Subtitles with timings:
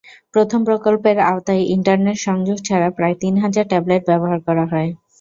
[0.33, 4.89] প্রথম প্রকল্পের আওতায় ইন্টারনেট সংযোগ ছাড়া প্রায় তিন হাজার ট্যাবলেট ব্যবহার করা হয়।